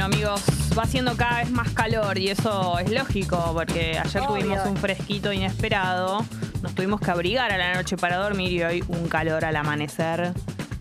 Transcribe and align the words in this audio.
Bueno, 0.00 0.14
amigos, 0.14 0.42
va 0.78 0.86
siendo 0.86 1.14
cada 1.14 1.40
vez 1.40 1.50
más 1.50 1.72
calor 1.72 2.16
y 2.16 2.28
eso 2.28 2.78
es 2.78 2.90
lógico 2.90 3.50
porque 3.52 3.98
ayer 3.98 4.22
Obvio. 4.22 4.28
tuvimos 4.28 4.66
un 4.66 4.76
fresquito 4.78 5.30
inesperado. 5.30 6.24
Nos 6.62 6.74
tuvimos 6.74 7.02
que 7.02 7.10
abrigar 7.10 7.52
a 7.52 7.58
la 7.58 7.74
noche 7.74 7.98
para 7.98 8.16
dormir 8.16 8.50
y 8.50 8.62
hoy 8.62 8.84
un 8.88 9.08
calor 9.08 9.44
al 9.44 9.54
amanecer 9.56 10.32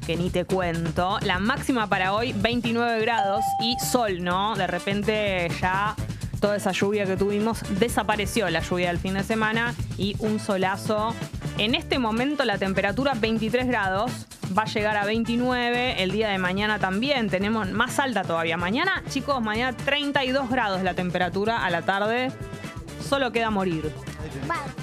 que 0.07 0.15
ni 0.15 0.29
te 0.29 0.45
cuento. 0.45 1.19
La 1.19 1.37
máxima 1.37 1.87
para 1.87 2.13
hoy 2.13 2.31
29 2.31 3.01
grados 3.01 3.43
y 3.61 3.75
sol, 3.91 4.23
¿no? 4.23 4.55
De 4.55 4.67
repente 4.67 5.51
ya 5.59 5.97
toda 6.39 6.55
esa 6.55 6.71
lluvia 6.71 7.05
que 7.05 7.17
tuvimos 7.17 7.59
desapareció 7.77 8.49
la 8.49 8.61
lluvia 8.61 8.87
del 8.87 8.99
fin 8.99 9.15
de 9.15 9.23
semana 9.25 9.75
y 9.97 10.15
un 10.19 10.39
solazo. 10.39 11.13
En 11.57 11.75
este 11.75 11.99
momento 11.99 12.45
la 12.45 12.57
temperatura 12.57 13.15
23 13.15 13.67
grados 13.67 14.27
va 14.57 14.63
a 14.63 14.65
llegar 14.65 14.97
a 14.97 15.05
29. 15.05 16.01
El 16.03 16.11
día 16.11 16.29
de 16.29 16.37
mañana 16.37 16.79
también 16.79 17.29
tenemos 17.29 17.69
más 17.71 17.99
alta 17.99 18.23
todavía. 18.23 18.57
Mañana, 18.57 19.03
chicos, 19.09 19.41
mañana 19.41 19.75
32 19.77 20.49
grados 20.49 20.81
la 20.83 20.93
temperatura 20.93 21.63
a 21.65 21.69
la 21.69 21.81
tarde. 21.83 22.31
Solo 23.07 23.31
queda 23.31 23.49
morir. 23.49 23.91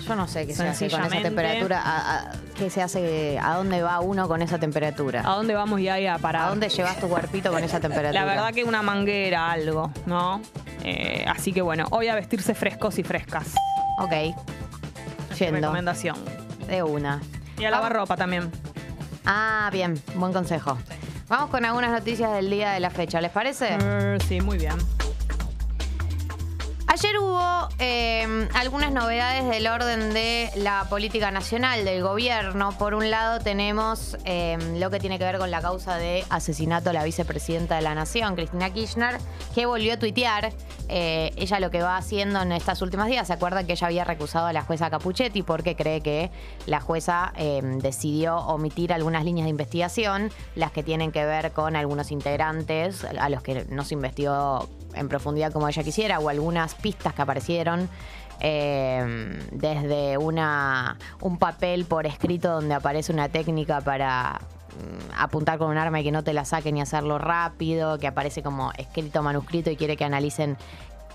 Yo 0.06 0.14
no 0.14 0.26
sé 0.28 0.46
qué 0.46 0.54
se 0.54 0.66
hace 0.68 0.88
con 0.90 1.02
esa 1.04 1.22
temperatura. 1.22 1.80
A, 1.82 2.16
a- 2.18 2.32
¿Qué 2.56 2.70
se 2.70 2.80
hace? 2.82 3.38
¿A 3.38 3.54
dónde 3.54 3.82
va 3.82 4.00
uno 4.00 4.28
con 4.28 4.40
esa 4.40 4.58
temperatura? 4.58 5.20
¿A 5.24 5.34
dónde 5.34 5.54
vamos 5.54 5.80
ya 5.80 6.14
a 6.14 6.18
parar? 6.18 6.44
¿A 6.46 6.48
dónde 6.48 6.68
llevas 6.68 6.98
tu 6.98 7.08
cuerpito 7.08 7.50
con 7.52 7.62
esa 7.62 7.80
temperatura? 7.80 8.12
La 8.24 8.24
verdad 8.24 8.52
que 8.54 8.64
una 8.64 8.82
manguera, 8.82 9.50
algo, 9.52 9.90
¿no? 10.06 10.40
Eh, 10.82 11.24
así 11.28 11.52
que 11.52 11.60
bueno, 11.60 11.86
hoy 11.90 12.08
a 12.08 12.14
vestirse 12.14 12.54
frescos 12.54 12.98
y 12.98 13.02
frescas. 13.02 13.48
Ok. 13.98 14.12
Yendo. 15.38 15.56
recomendación. 15.60 16.16
De 16.66 16.82
una. 16.82 17.20
Y 17.58 17.64
a 17.64 17.70
lavar 17.70 17.92
Vamos- 17.92 18.08
ropa 18.08 18.16
también. 18.16 18.50
Ah, 19.26 19.68
bien. 19.72 20.00
Buen 20.14 20.32
consejo. 20.32 20.78
Vamos 21.28 21.50
con 21.50 21.64
algunas 21.64 21.90
noticias 21.90 22.32
del 22.32 22.48
día 22.48 22.72
de 22.72 22.80
la 22.80 22.90
fecha, 22.90 23.20
¿les 23.20 23.32
parece? 23.32 23.76
Sí, 24.28 24.40
muy 24.40 24.58
bien. 24.58 24.76
Ayer 26.98 27.18
hubo 27.18 27.68
eh, 27.78 28.48
algunas 28.54 28.90
novedades 28.90 29.46
del 29.50 29.66
orden 29.66 30.14
de 30.14 30.48
la 30.56 30.86
política 30.88 31.30
nacional 31.30 31.84
del 31.84 32.02
gobierno. 32.02 32.72
Por 32.78 32.94
un 32.94 33.10
lado 33.10 33.38
tenemos 33.38 34.16
eh, 34.24 34.56
lo 34.78 34.88
que 34.88 34.98
tiene 34.98 35.18
que 35.18 35.24
ver 35.24 35.36
con 35.36 35.50
la 35.50 35.60
causa 35.60 35.98
de 35.98 36.24
asesinato 36.30 36.88
a 36.88 36.94
la 36.94 37.04
vicepresidenta 37.04 37.76
de 37.76 37.82
la 37.82 37.94
Nación, 37.94 38.34
Cristina 38.34 38.72
Kirchner, 38.72 39.18
que 39.54 39.66
volvió 39.66 39.92
a 39.92 39.98
tuitear. 39.98 40.54
Eh, 40.88 41.32
ella 41.36 41.60
lo 41.60 41.70
que 41.70 41.82
va 41.82 41.98
haciendo 41.98 42.40
en 42.40 42.52
estas 42.52 42.80
últimas 42.80 43.08
días, 43.08 43.26
¿se 43.26 43.34
acuerdan 43.34 43.66
que 43.66 43.72
ella 43.72 43.88
había 43.88 44.04
recusado 44.04 44.46
a 44.46 44.54
la 44.54 44.62
jueza 44.62 44.88
Capuchetti 44.88 45.42
porque 45.42 45.76
cree 45.76 46.00
que 46.00 46.30
la 46.64 46.80
jueza 46.80 47.34
eh, 47.36 47.60
decidió 47.82 48.38
omitir 48.38 48.94
algunas 48.94 49.22
líneas 49.22 49.44
de 49.44 49.50
investigación, 49.50 50.30
las 50.54 50.72
que 50.72 50.82
tienen 50.82 51.12
que 51.12 51.26
ver 51.26 51.52
con 51.52 51.76
algunos 51.76 52.10
integrantes 52.10 53.04
a 53.04 53.28
los 53.28 53.42
que 53.42 53.66
no 53.68 53.84
se 53.84 53.94
investigó 53.94 54.66
en 54.96 55.08
profundidad 55.08 55.52
como 55.52 55.68
ella 55.68 55.82
quisiera 55.82 56.18
o 56.18 56.28
algunas 56.28 56.74
pistas 56.74 57.14
que 57.14 57.22
aparecieron 57.22 57.88
eh, 58.40 59.38
desde 59.52 60.18
una, 60.18 60.98
un 61.20 61.38
papel 61.38 61.84
por 61.86 62.06
escrito 62.06 62.52
donde 62.52 62.74
aparece 62.74 63.12
una 63.12 63.28
técnica 63.28 63.80
para 63.80 64.40
mm, 64.40 65.12
apuntar 65.16 65.58
con 65.58 65.70
un 65.70 65.78
arma 65.78 66.00
y 66.00 66.04
que 66.04 66.12
no 66.12 66.22
te 66.22 66.34
la 66.34 66.44
saquen 66.44 66.76
y 66.76 66.80
hacerlo 66.82 67.18
rápido, 67.18 67.98
que 67.98 68.06
aparece 68.06 68.42
como 68.42 68.72
escrito 68.76 69.22
manuscrito 69.22 69.70
y 69.70 69.76
quiere 69.76 69.96
que 69.96 70.04
analicen 70.04 70.58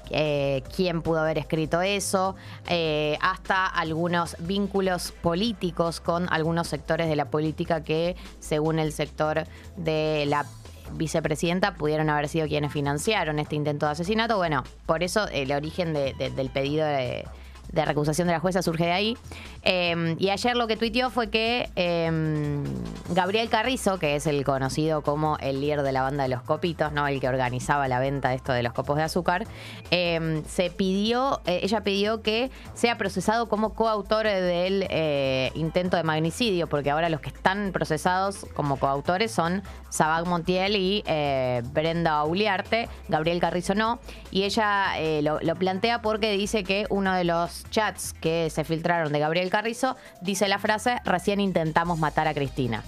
eh, 0.09 0.64
quién 0.76 1.02
pudo 1.02 1.20
haber 1.20 1.38
escrito 1.38 1.82
eso, 1.82 2.36
eh, 2.68 3.18
hasta 3.22 3.66
algunos 3.66 4.36
vínculos 4.40 5.14
políticos 5.22 6.02
con 6.02 6.28
algunos 6.34 6.68
sectores 6.68 7.08
de 7.08 7.16
la 7.16 7.26
política 7.26 7.84
que, 7.84 8.16
según 8.40 8.80
el 8.80 8.92
sector 8.92 9.46
de 9.78 10.26
la 10.28 10.46
vicepresidenta, 10.94 11.73
pudieron 11.75 12.09
haber 12.09 12.28
sido 12.28 12.47
quienes 12.47 12.72
financiaron 12.72 13.39
este 13.39 13.56
intento 13.56 13.86
de 13.86 13.94
asesinato. 13.94 14.38
Bueno, 14.38 14.64
por 14.86 15.03
eso 15.03 15.28
el 15.30 15.52
origen 15.52 15.94
de- 15.94 16.14
de- 16.14 16.30
del 16.30 16.50
pedido 16.50 16.86
de, 16.86 17.25
de 17.72 17.86
recusación 17.86 18.27
de 18.27 18.33
la 18.33 18.39
jueza 18.39 18.61
surge 18.61 18.86
de 18.86 18.91
ahí. 18.91 19.18
Eh, 19.63 20.16
y 20.19 20.29
ayer 20.29 20.56
lo 20.56 20.68
que 20.68 20.78
tuiteó 20.78 21.09
fue 21.09 21.29
que 21.29 21.69
eh, 21.75 22.63
Gabriel 23.09 23.50
Carrizo, 23.50 24.00
que 24.00 24.16
es 24.16 24.28
el 24.28 24.44
conocido 24.44 25.01
como 25.01 25.38
el 25.40 25.62
líder 25.62 25.84
de 25.84 25.91
la 25.91 26.01
banda 26.01 26.23
de 26.23 26.29
los 26.29 26.41
copitos, 26.41 26.91
¿no? 26.91 27.07
El 27.07 27.19
que 27.19 27.28
organizaba 27.28 27.88
la 27.88 28.00
venta 28.00 28.29
de 28.29 28.35
esto 28.35 28.53
de 28.53 28.63
los 28.63 28.73
copos 28.73 28.97
de 28.97 29.03
azúcar, 29.03 29.46
eh, 29.91 30.41
se 30.47 30.69
pidió, 30.69 31.41
eh, 31.46 31.59
ella 31.63 31.81
pidió 31.81 32.22
que 32.22 32.51
sea 32.73 32.97
procesado 32.97 33.47
como 33.50 33.73
coautor 33.73 34.25
del 34.25 34.85
eh, 34.90 35.51
intento 35.56 35.97
de 35.97 36.03
magnicidio, 36.03 36.67
porque 36.67 36.91
ahora 36.91 37.09
los 37.09 37.22
que 37.22 37.29
están 37.29 37.72
procesados 37.72 38.46
como 38.53 38.78
coautores 38.78 39.31
son 39.31 39.63
Sabag 39.90 40.28
Montiel 40.28 40.75
y 40.75 41.03
eh, 41.06 41.62
Brenda 41.72 42.23
Uliarte, 42.23 42.90
Gabriel 43.07 43.40
Carrizo 43.40 43.75
no, 43.75 44.00
y 44.31 44.44
ella 44.44 44.94
lo 45.22 45.56
plantea 45.56 46.01
porque 46.01 46.31
dice 46.31 46.63
que 46.63 46.85
uno 46.90 47.13
de 47.13 47.23
los 47.23 47.60
chats 47.69 48.13
que 48.13 48.49
se 48.49 48.63
filtraron 48.63 49.11
de 49.11 49.19
Gabriel 49.19 49.49
Carrizo 49.49 49.95
dice 50.22 50.47
la 50.47 50.59
frase, 50.59 50.97
recién 51.05 51.39
intentamos 51.39 51.99
matar 51.99 52.27
a 52.27 52.33
Cristina. 52.33 52.83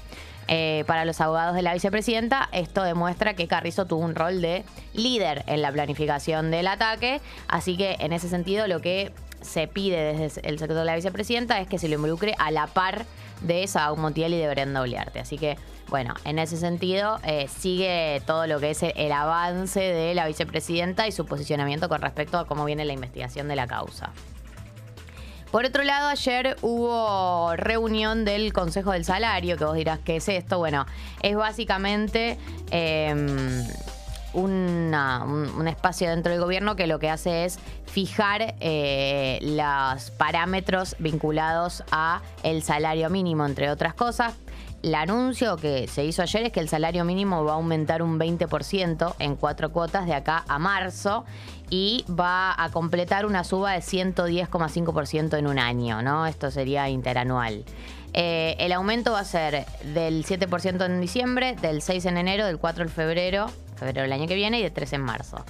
Eh, 0.47 0.84
para 0.88 1.06
los 1.06 1.22
abogados 1.22 1.56
de 1.56 1.61
la 1.61 1.73
vicepresidenta, 1.73 2.50
esto 2.51 2.84
demuestra 2.84 3.34
que 3.34 3.47
Carrizo 3.47 3.85
tuvo 3.85 4.03
un 4.03 4.16
rol 4.16 4.41
de 4.41 4.66
líder 4.94 5.44
en 5.47 5.61
la 5.61 5.72
planificación 5.72 6.51
del 6.51 6.67
ataque, 6.67 7.22
así 7.47 7.78
que 7.78 7.95
en 8.00 8.11
ese 8.11 8.28
sentido 8.28 8.67
lo 8.67 8.81
que 8.81 9.13
se 9.41 9.67
pide 9.67 10.13
desde 10.13 10.41
el 10.47 10.59
sector 10.59 10.78
de 10.78 10.85
la 10.85 10.95
vicepresidenta 10.95 11.59
es 11.59 11.67
que 11.67 11.78
se 11.78 11.88
lo 11.88 11.95
involucre 11.95 12.35
a 12.40 12.51
la 12.51 12.67
par 12.67 13.05
de 13.41 13.67
Saúl 13.67 14.00
Montiel 14.00 14.34
y 14.34 14.38
de 14.38 14.50
Brenda 14.50 14.81
Oliarte. 14.81 15.19
Así 15.19 15.38
que, 15.38 15.57
bueno, 15.90 16.13
en 16.23 16.40
ese 16.40 16.57
sentido 16.57 17.19
eh, 17.25 17.47
sigue 17.47 18.22
todo 18.25 18.47
lo 18.47 18.59
que 18.59 18.72
es 18.72 18.84
el, 18.84 18.94
el 18.95 19.11
avance 19.11 19.81
de 19.81 20.13
la 20.13 20.28
vicepresidenta 20.28 21.07
y 21.07 21.11
su 21.11 21.25
posicionamiento 21.25 21.90
con 21.90 22.01
respecto 22.01 22.38
a 22.38 22.47
cómo 22.47 22.66
viene 22.66 22.85
la 22.85 22.94
investigación 22.94 23.47
de 23.47 23.55
la 23.55 23.67
causa. 23.67 24.11
Por 25.53 25.66
otro 25.66 25.84
lado, 25.84 26.08
ayer 26.08 26.58
hubo 26.64 27.56
reunión 27.56 28.25
del 28.25 28.52
Consejo 28.53 28.91
del 28.91 29.06
Salario, 29.06 29.56
que 29.56 29.66
vos 29.66 29.75
dirás, 29.75 30.00
¿qué 30.03 30.16
es 30.16 30.28
esto? 30.28 30.58
Bueno, 30.58 30.88
es 31.22 31.36
básicamente 31.36 32.40
eh, 32.72 33.14
una- 34.34 35.24
un, 35.24 35.50
un 35.50 35.68
espacio 35.68 36.09
dentro 36.09 36.31
del 36.31 36.41
gobierno 36.41 36.75
que 36.75 36.88
lo 36.88 36.97
que 36.97 37.08
hace 37.12 37.46
es 37.46 37.59
fijar 37.86 38.56
eh, 38.62 39.38
los 39.44 40.09
parámetros 40.09 40.96
vinculados 40.97 41.84
a 41.91 42.24
el 42.41 42.64
salario 42.64 43.12
mínimo, 43.12 43.46
entre 43.46 43.70
otras 43.70 43.94
cosas. 43.94 44.34
El 44.84 44.96
anuncio 44.96 45.56
que 45.56 45.88
se 45.88 46.04
hizo 46.04 46.22
ayer 46.22 46.44
es 46.44 46.52
que 46.52 46.60
el 46.60 46.68
salario 46.68 47.06
mínimo 47.06 47.46
va 47.46 47.54
a 47.54 47.56
aumentar 47.56 48.04
un 48.04 48.20
20% 48.20 49.16
en 49.18 49.38
cuatro 49.38 49.72
cuotas 49.72 50.06
de 50.06 50.14
acá 50.14 50.44
a 50.46 50.60
marzo 50.60 51.24
y 51.70 52.04
va 52.10 52.54
a 52.62 52.70
completar 52.70 53.26
una 53.26 53.46
suba 53.46 53.72
de 53.72 53.80
110,5% 53.80 55.38
en 55.38 55.48
un 55.48 55.58
año, 55.58 56.02
¿no? 56.02 56.26
Esto 56.26 56.52
sería 56.52 56.90
interanual. 56.90 57.64
Eh, 58.12 58.58
el 58.60 58.74
aumento 58.74 59.14
va 59.14 59.22
a 59.22 59.26
ser 59.26 59.66
del 59.86 60.26
7% 60.26 60.86
en 60.86 61.00
diciembre, 61.00 61.56
del 61.62 61.82
6 61.82 62.06
en 62.06 62.18
enero, 62.18 62.46
del 62.46 62.60
4 62.60 62.84
en 62.84 62.90
febrero, 62.90 63.50
febrero 63.78 64.02
del 64.02 64.12
año 64.12 64.28
que 64.28 64.36
viene 64.36 64.60
y 64.60 64.64
de 64.64 64.70
3 64.70 64.94
en 64.94 65.02
marzo. 65.02 65.46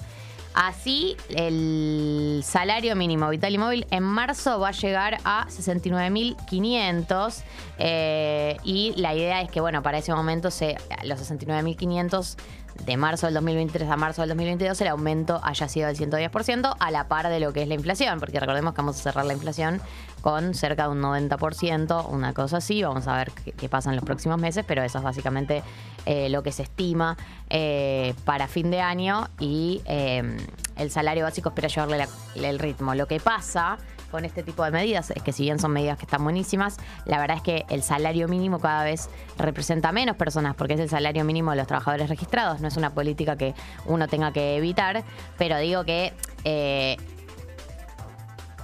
Así, 0.54 1.16
el 1.30 2.40
salario 2.44 2.94
mínimo 2.94 3.28
vital 3.28 3.52
y 3.52 3.58
móvil 3.58 3.86
en 3.90 4.04
marzo 4.04 4.60
va 4.60 4.68
a 4.68 4.72
llegar 4.72 5.18
a 5.24 5.48
69.500 5.48 7.42
eh, 7.78 8.56
y 8.62 8.94
la 8.96 9.16
idea 9.16 9.42
es 9.42 9.50
que, 9.50 9.60
bueno, 9.60 9.82
para 9.82 9.98
ese 9.98 10.14
momento 10.14 10.52
se, 10.52 10.76
los 11.02 11.18
69.500 11.20 12.36
de 12.84 12.96
marzo 12.96 13.26
del 13.26 13.34
2023 13.34 13.88
a 13.88 13.96
marzo 13.96 14.22
del 14.22 14.30
2022 14.30 14.80
el 14.80 14.88
aumento 14.88 15.40
haya 15.42 15.68
sido 15.68 15.86
del 15.86 15.96
110% 15.96 16.76
a 16.78 16.90
la 16.90 17.08
par 17.08 17.28
de 17.28 17.40
lo 17.40 17.52
que 17.52 17.62
es 17.62 17.68
la 17.68 17.74
inflación, 17.74 18.20
porque 18.20 18.40
recordemos 18.40 18.74
que 18.74 18.78
vamos 18.78 18.98
a 18.98 19.02
cerrar 19.02 19.24
la 19.24 19.32
inflación 19.32 19.80
con 20.20 20.54
cerca 20.54 20.84
de 20.84 20.88
un 20.90 21.02
90%, 21.02 22.08
una 22.08 22.32
cosa 22.32 22.58
así, 22.58 22.82
vamos 22.82 23.06
a 23.06 23.16
ver 23.16 23.32
qué, 23.32 23.68
pasa 23.68 23.90
en 23.90 23.96
los 23.96 24.04
próximos 24.04 24.38
meses, 24.38 24.64
pero 24.66 24.82
eso 24.82 24.98
es 24.98 25.04
básicamente 25.04 25.62
eh, 26.06 26.28
lo 26.28 26.42
que 26.42 26.52
se 26.52 26.62
estima 26.62 27.16
eh, 27.50 28.14
para 28.24 28.48
fin 28.48 28.70
de 28.70 28.80
año 28.80 29.28
y 29.38 29.82
eh, 29.84 30.36
el 30.76 30.90
salario 30.90 31.24
básico 31.24 31.50
espera 31.50 31.68
llevarle 31.68 32.08
el 32.36 32.58
ritmo. 32.58 32.94
Lo 32.94 33.06
que 33.06 33.20
pasa 33.20 33.78
con 34.14 34.24
este 34.24 34.44
tipo 34.44 34.62
de 34.62 34.70
medidas. 34.70 35.10
Es 35.10 35.24
que 35.24 35.32
si 35.32 35.42
bien 35.42 35.58
son 35.58 35.72
medidas 35.72 35.98
que 35.98 36.04
están 36.04 36.22
buenísimas, 36.22 36.76
la 37.04 37.18
verdad 37.18 37.38
es 37.38 37.42
que 37.42 37.64
el 37.68 37.82
salario 37.82 38.28
mínimo 38.28 38.60
cada 38.60 38.84
vez 38.84 39.10
representa 39.38 39.90
menos 39.90 40.14
personas 40.14 40.54
porque 40.54 40.74
es 40.74 40.80
el 40.80 40.88
salario 40.88 41.24
mínimo 41.24 41.50
de 41.50 41.56
los 41.56 41.66
trabajadores 41.66 42.08
registrados, 42.08 42.60
no 42.60 42.68
es 42.68 42.76
una 42.76 42.90
política 42.90 43.34
que 43.34 43.54
uno 43.86 44.06
tenga 44.06 44.32
que 44.32 44.56
evitar, 44.56 45.02
pero 45.36 45.58
digo 45.58 45.84
que... 45.84 46.12
eh, 46.44 46.96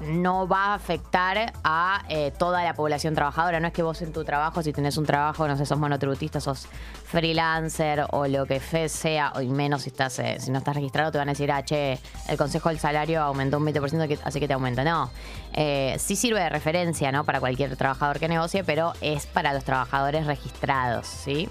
no 0.00 0.48
va 0.48 0.66
a 0.66 0.74
afectar 0.74 1.52
a 1.64 2.02
eh, 2.08 2.32
toda 2.38 2.64
la 2.64 2.74
población 2.74 3.14
trabajadora. 3.14 3.60
No 3.60 3.68
es 3.68 3.72
que 3.72 3.82
vos 3.82 4.00
en 4.02 4.12
tu 4.12 4.24
trabajo, 4.24 4.62
si 4.62 4.72
tenés 4.72 4.96
un 4.96 5.06
trabajo, 5.06 5.46
no 5.46 5.56
sé, 5.56 5.66
sos 5.66 5.78
monotributista, 5.78 6.40
sos 6.40 6.66
freelancer 7.04 8.06
o 8.10 8.26
lo 8.26 8.46
que 8.46 8.60
sea, 8.88 9.32
o 9.34 9.42
menos 9.42 9.82
si 9.82 9.90
estás 9.90 10.18
eh, 10.18 10.36
si 10.38 10.50
no 10.50 10.58
estás 10.58 10.74
registrado, 10.74 11.12
te 11.12 11.18
van 11.18 11.28
a 11.28 11.32
decir, 11.32 11.50
ah, 11.52 11.64
che, 11.64 11.98
el 12.28 12.36
consejo 12.36 12.68
del 12.68 12.78
salario 12.78 13.22
aumentó 13.22 13.58
un 13.58 13.66
20%, 13.66 14.20
así 14.24 14.40
que 14.40 14.48
te 14.48 14.54
aumenta. 14.54 14.84
No, 14.84 15.10
eh, 15.52 15.96
sí 15.98 16.16
sirve 16.16 16.40
de 16.40 16.48
referencia, 16.48 17.12
¿no? 17.12 17.24
Para 17.24 17.40
cualquier 17.40 17.76
trabajador 17.76 18.18
que 18.18 18.28
negocie, 18.28 18.64
pero 18.64 18.92
es 19.00 19.26
para 19.26 19.52
los 19.52 19.64
trabajadores 19.64 20.26
registrados, 20.26 21.06
¿sí? 21.06 21.48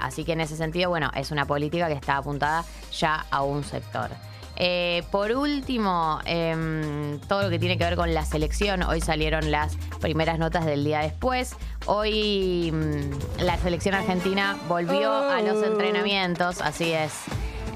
así 0.00 0.24
que 0.24 0.32
en 0.32 0.40
ese 0.40 0.56
sentido, 0.56 0.90
bueno, 0.90 1.10
es 1.14 1.30
una 1.30 1.46
política 1.46 1.86
que 1.86 1.94
está 1.94 2.16
apuntada 2.16 2.64
ya 2.90 3.24
a 3.30 3.42
un 3.42 3.62
sector. 3.62 4.10
Eh, 4.60 5.04
por 5.12 5.30
último, 5.30 6.18
em, 6.24 7.20
todo 7.28 7.44
lo 7.44 7.50
que 7.50 7.60
tiene 7.60 7.78
que 7.78 7.84
ver 7.84 7.94
con 7.94 8.12
la 8.12 8.24
selección. 8.24 8.82
Hoy 8.82 9.00
salieron 9.00 9.52
las 9.52 9.76
primeras 10.00 10.40
notas 10.40 10.66
del 10.66 10.82
día 10.84 10.98
después. 10.98 11.54
Hoy 11.86 12.72
mm, 12.72 13.42
la 13.44 13.56
selección 13.58 13.94
argentina 13.94 14.58
volvió 14.68 15.12
a 15.12 15.40
los 15.42 15.58
oh. 15.58 15.64
entrenamientos, 15.64 16.60
así 16.60 16.92
es. 16.92 17.12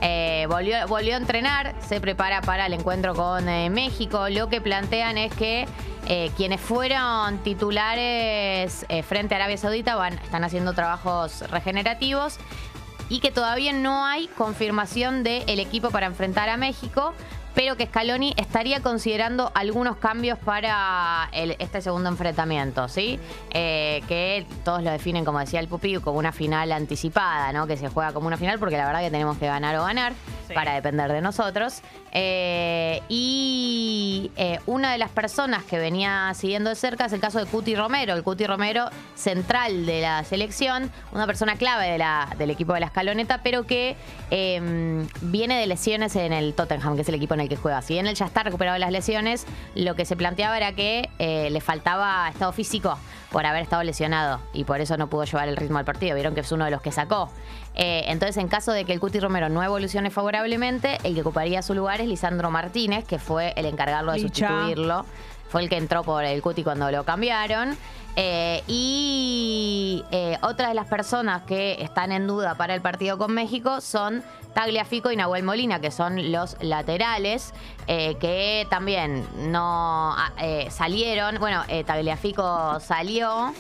Eh, 0.01 0.47
volvió, 0.49 0.89
volvió 0.89 1.15
a 1.15 1.19
entrenar, 1.19 1.77
se 1.89 2.01
prepara 2.01 2.41
para 2.41 2.67
el 2.67 2.73
encuentro 2.73 3.15
con 3.15 3.49
eh, 3.49 3.71
México. 3.71 4.29
Lo 4.29 4.49
que 4.49 4.61
plantean 4.61 5.19
es 5.19 5.33
que 5.35 5.69
quienes 6.37 6.61
fueron 6.61 7.39
titulares 7.39 8.85
frente 9.07 9.35
a 9.35 9.39
Arabia 9.39 9.57
Saudita 9.57 9.95
van, 9.95 10.15
están 10.15 10.45
haciendo 10.45 10.75
trabajos 10.75 11.49
regenerativos 11.49 12.39
y 13.13 13.21
que 13.21 13.31
todavía 13.31 13.75
no 13.75 14.07
hay 14.07 14.27
confirmación 14.27 15.23
del 15.23 15.61
equipo 15.61 15.91
para 15.91 16.07
enfrentar 16.07 16.49
a 16.49 16.57
México, 16.57 17.13
pero 17.55 17.77
que 17.77 17.87
Scaloni 17.87 18.35
estaría 18.37 18.81
considerando 18.81 19.51
algunos 19.55 19.97
cambios 19.97 20.39
para 20.39 21.29
este 21.33 21.81
segundo 21.81 22.09
enfrentamiento, 22.09 22.89
¿sí? 22.89 23.19
Eh, 23.51 24.03
que 24.09 24.47
todos 24.65 24.83
lo 24.83 24.91
definen, 24.91 25.25
como 25.25 25.39
decía 25.39 25.61
el 25.61 25.69
Pupi, 25.69 25.97
como 25.99 26.19
una 26.19 26.33
final 26.33 26.73
anticipada, 26.73 27.53
¿no? 27.53 27.67
Que 27.67 27.77
se 27.77 27.89
juega 27.89 28.13
como 28.13 28.27
una 28.27 28.37
final 28.37 28.59
porque 28.59 28.77
la 28.77 28.87
verdad 28.87 29.01
que 29.01 29.11
tenemos 29.11 29.39
que 29.39 29.47
ganar 29.47 29.77
o 29.77 29.85
ganar 29.85 30.13
para 30.55 30.75
depender 30.75 31.11
de 31.13 31.21
nosotros. 31.21 31.83
Eh, 32.15 33.01
y 33.09 34.31
eh, 34.37 34.59
una 34.67 34.93
de 34.93 34.99
las 34.99 35.11
personas 35.11 35.65
que 35.65 35.79
venía 35.79 36.33
siguiendo 36.35 36.69
de 36.69 36.77
cerca 36.77 37.07
es 37.07 37.13
el 37.13 37.21
caso 37.21 37.39
de 37.39 37.47
Cuti 37.47 37.75
Romero, 37.75 38.15
el 38.15 38.23
Cuti 38.23 38.47
Romero 38.47 38.91
central 39.15 39.87
de 39.87 40.03
la 40.03 40.23
selección, 40.25 40.91
una 41.13 41.27
persona 41.27 41.57
clave 41.57 41.91
de 41.91 41.99
la, 41.99 42.29
del 42.37 42.51
equipo 42.51 42.75
de 42.75 42.81
la 42.81 42.87
escaloneta, 42.87 43.43
pero 43.43 43.67
que 43.67 43.97
em, 44.31 45.07
viene 45.23 45.59
de 45.59 45.67
lesiones 45.67 46.15
en 46.17 46.33
el 46.33 46.53
Tottenham, 46.55 46.97
que 46.97 47.03
es 47.03 47.09
el 47.09 47.15
equipo 47.15 47.35
en 47.35 47.41
el 47.43 47.49
que 47.49 47.57
juega. 47.57 47.83
Si 47.83 47.95
bien 47.95 48.07
él 48.07 48.15
ya 48.15 48.27
está 48.27 48.43
recuperado 48.43 48.75
de 48.75 48.81
las 48.81 48.91
lesiones, 48.91 49.47
lo 49.75 49.95
que 49.95 50.05
se 50.05 50.17
planteaba 50.17 50.57
era 50.57 50.73
que 50.73 51.11
eh, 51.19 51.49
le 51.51 51.61
faltaba 51.61 52.29
estado 52.29 52.53
físico 52.53 52.99
por 53.31 53.47
haber 53.47 53.63
estado 53.63 53.83
lesionado 53.83 54.41
y 54.53 54.65
por 54.65 54.81
eso 54.81 54.97
no 54.97 55.09
pudo 55.09 55.25
llevar 55.25 55.49
el 55.49 55.57
ritmo 55.57 55.79
al 55.79 55.85
partido. 55.85 56.15
Vieron 56.15 56.35
que 56.35 56.41
es 56.41 56.53
uno 56.53 56.65
de 56.65 56.71
los 56.71 56.83
que 56.83 56.93
sacó. 56.93 57.31
entonces, 57.75 58.37
en 58.37 58.49
caso 58.49 58.73
de 58.73 58.85
que 58.85 58.93
el 58.93 59.01
Cuti 59.01 59.21
Romero 59.21 59.49
no 59.49 59.63
evolucione 59.63 60.11
favorablemente, 60.11 60.99
el 61.05 61.15
que 61.15 61.23
ocuparía 61.23 61.63
su 61.63 61.75
lugar 61.75 62.01
Lisandro 62.01 62.51
Martínez, 62.51 63.05
que 63.05 63.19
fue 63.19 63.55
el 63.57 63.67
encargado 63.67 64.13
de 64.13 64.21
sustituirlo. 64.21 65.07
Fue 65.49 65.63
el 65.63 65.69
que 65.69 65.77
entró 65.77 66.03
por 66.03 66.25
el 66.25 66.41
Cuti 66.41 66.65
cuando 66.65 66.91
lo 66.91 67.05
cambiaron. 67.05 67.77
Eh, 68.17 68.63
y 68.67 70.05
eh, 70.11 70.39
otra 70.43 70.69
de 70.69 70.75
las 70.75 70.87
personas 70.87 71.43
que 71.43 71.83
están 71.83 72.13
en 72.13 72.27
duda 72.27 72.55
para 72.57 72.75
el 72.75 72.83
partido 72.83 73.17
con 73.17 73.33
México 73.33 73.81
son 73.81 74.23
Tagliafico 74.55 75.11
y 75.11 75.17
Nahuel 75.17 75.43
Molina, 75.43 75.81
que 75.81 75.91
son 75.91 76.33
los 76.33 76.57
laterales, 76.61 77.53
eh, 77.87 78.17
que 78.21 78.67
también 78.71 79.27
no 79.51 80.15
ah, 80.17 80.33
salieron. 80.71 81.39
Bueno, 81.39 81.63
Tagliafico 81.87 82.81
salió. 82.81 83.53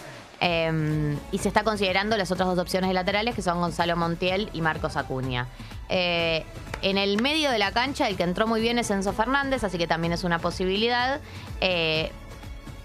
Em, 0.45 1.17
y 1.31 1.39
se 1.39 1.47
está 1.47 1.63
considerando 1.63 2.17
las 2.17 2.33
otras 2.33 2.49
dos 2.49 2.59
opciones 2.59 2.91
de 2.91 2.95
laterales, 2.95 3.37
que 3.37 3.43
son 3.43 3.61
Gonzalo 3.61 3.95
Montiel 3.97 4.51
y 4.53 4.61
Marcos 4.61 4.97
Acuña. 4.97 5.47
Eh, 5.89 6.45
en 6.83 6.99
el 6.99 7.23
medio 7.23 7.49
de 7.53 7.61
la 7.61 7.71
cancha, 7.71 8.09
el 8.09 8.17
que 8.17 8.25
entró 8.25 8.49
muy 8.49 8.61
bien 8.61 8.77
es 8.81 8.91
Enzo 8.91 9.13
Fernández, 9.13 9.63
así 9.63 9.79
que 9.79 9.87
también 9.87 10.13
es 10.13 10.25
una 10.25 10.41
posibilidad. 10.41 11.21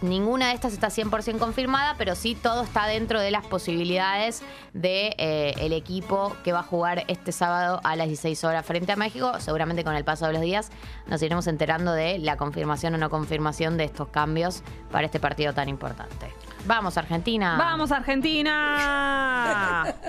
Ninguna 0.02 0.50
de 0.50 0.54
estas 0.54 0.74
está 0.74 0.90
100% 0.90 1.40
confirmada, 1.40 1.96
pero 1.98 2.14
sí 2.16 2.36
todo 2.36 2.64
está 2.64 2.86
dentro 2.86 3.20
de 3.20 3.32
las 3.32 3.46
posibilidades 3.46 4.42
del 4.74 4.82
de, 4.82 5.16
eh, 5.18 5.56
el 5.60 5.74
equipo 5.74 6.36
que 6.44 6.54
va 6.54 6.60
a 6.60 6.64
jugar 6.64 7.04
este 7.08 7.32
sábado 7.32 7.82
a 7.84 7.96
las 7.96 8.08
16 8.08 8.44
horas 8.44 8.66
frente 8.66 8.92
a 8.92 8.96
México. 8.96 9.32
Seguramente 9.40 9.84
con 9.84 9.96
el 9.96 10.04
paso 10.04 10.28
de 10.28 10.34
los 10.34 10.42
días 10.42 10.72
nos 11.08 11.22
iremos 11.22 11.48
enterando 11.48 11.94
de 11.94 12.20
la 12.20 12.38
confirmación 12.38 12.94
o 12.94 12.98
no 12.98 13.10
confirmación 13.10 13.78
de 13.78 13.86
estos 13.86 14.10
cambios 14.10 14.62
para 14.92 15.06
este 15.06 15.20
partido 15.20 15.54
tan 15.54 15.68
importante. 15.70 16.32
Vamos, 16.66 16.98
Argentina. 16.98 17.56
Vamos, 17.58 17.92
Argentina. 17.92 19.86